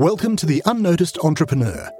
Welcome 0.00 0.34
to 0.36 0.46
The 0.46 0.62
Unnoticed 0.64 1.18
Entrepreneur. 1.18 1.90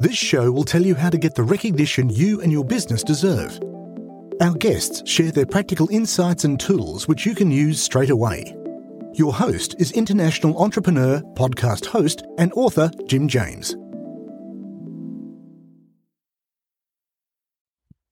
This 0.00 0.16
show 0.16 0.50
will 0.50 0.64
tell 0.64 0.82
you 0.82 0.96
how 0.96 1.08
to 1.08 1.16
get 1.16 1.36
the 1.36 1.44
recognition 1.44 2.10
you 2.10 2.40
and 2.40 2.50
your 2.50 2.64
business 2.64 3.04
deserve. 3.04 3.60
Our 4.40 4.54
guests 4.54 5.08
share 5.08 5.30
their 5.30 5.46
practical 5.46 5.88
insights 5.92 6.42
and 6.42 6.58
tools 6.58 7.06
which 7.06 7.24
you 7.24 7.32
can 7.32 7.52
use 7.52 7.80
straight 7.80 8.10
away. 8.10 8.56
Your 9.12 9.32
host 9.32 9.76
is 9.78 9.92
international 9.92 10.60
entrepreneur, 10.60 11.20
podcast 11.34 11.86
host, 11.86 12.24
and 12.38 12.52
author 12.54 12.90
Jim 13.06 13.28
James. 13.28 13.76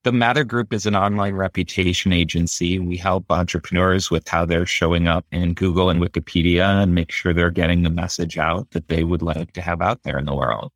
The 0.04 0.12
Mather 0.12 0.42
Group 0.42 0.72
is 0.72 0.84
an 0.84 0.96
online 0.96 1.34
reputation 1.34 2.12
agency. 2.12 2.80
We 2.80 2.96
help 2.96 3.30
entrepreneurs 3.30 4.10
with 4.10 4.26
how 4.26 4.44
they're 4.44 4.66
showing 4.66 5.06
up 5.06 5.24
in 5.30 5.54
Google 5.54 5.90
and 5.90 6.00
Wikipedia 6.00 6.82
and 6.82 6.92
make 6.92 7.12
sure 7.12 7.32
they're 7.32 7.50
getting 7.50 7.84
the 7.84 7.90
message 7.90 8.36
out 8.36 8.68
that 8.72 8.88
they 8.88 9.04
would 9.04 9.22
like 9.22 9.52
to 9.52 9.60
have 9.60 9.80
out 9.80 10.02
there 10.02 10.18
in 10.18 10.24
the 10.24 10.34
world. 10.34 10.72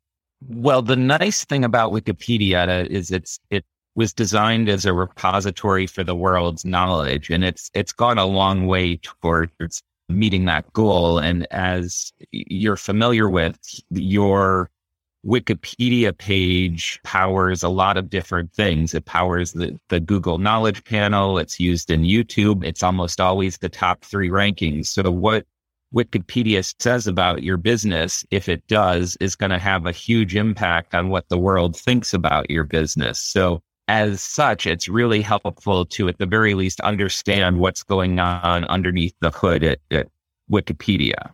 Well, 0.47 0.81
the 0.81 0.95
nice 0.95 1.43
thing 1.43 1.65
about 1.65 1.91
Wikipedia 1.91 2.87
is 2.87 3.11
it's 3.11 3.37
it 3.49 3.65
was 3.95 4.13
designed 4.13 4.69
as 4.69 4.85
a 4.85 4.93
repository 4.93 5.87
for 5.87 6.05
the 6.05 6.15
world's 6.15 6.63
knowledge, 6.63 7.29
and 7.29 7.43
it's 7.43 7.69
it's 7.73 7.91
gone 7.91 8.17
a 8.17 8.25
long 8.25 8.65
way 8.65 8.95
towards 8.97 9.81
meeting 10.07 10.45
that 10.45 10.71
goal. 10.71 11.19
And 11.19 11.45
as 11.51 12.13
you're 12.31 12.77
familiar 12.77 13.29
with, 13.29 13.59
your 13.89 14.69
Wikipedia 15.27 16.17
page 16.17 17.01
powers 17.03 17.61
a 17.61 17.69
lot 17.69 17.97
of 17.97 18.09
different 18.09 18.53
things. 18.53 18.93
It 18.93 19.05
powers 19.05 19.51
the, 19.51 19.77
the 19.89 19.99
Google 19.99 20.37
Knowledge 20.37 20.85
Panel. 20.85 21.37
It's 21.37 21.59
used 21.59 21.91
in 21.91 22.03
YouTube. 22.03 22.63
It's 22.63 22.81
almost 22.81 23.19
always 23.19 23.57
the 23.57 23.67
top 23.67 24.05
three 24.05 24.29
rankings. 24.29 24.87
So 24.87 25.11
what 25.11 25.45
Wikipedia 25.93 26.73
says 26.79 27.07
about 27.07 27.43
your 27.43 27.57
business, 27.57 28.25
if 28.31 28.47
it 28.47 28.65
does, 28.67 29.17
is 29.19 29.35
going 29.35 29.49
to 29.49 29.59
have 29.59 29.85
a 29.85 29.91
huge 29.91 30.35
impact 30.35 30.95
on 30.95 31.09
what 31.09 31.27
the 31.27 31.37
world 31.37 31.75
thinks 31.75 32.13
about 32.13 32.49
your 32.49 32.63
business. 32.63 33.19
So 33.19 33.61
as 33.89 34.21
such, 34.21 34.65
it's 34.65 34.87
really 34.87 35.21
helpful 35.21 35.85
to, 35.85 36.07
at 36.07 36.19
the 36.19 36.25
very 36.25 36.53
least, 36.53 36.79
understand 36.81 37.59
what's 37.59 37.83
going 37.83 38.19
on 38.19 38.63
underneath 38.65 39.15
the 39.19 39.31
hood 39.31 39.63
at, 39.63 39.79
at 39.91 40.07
Wikipedia. 40.49 41.33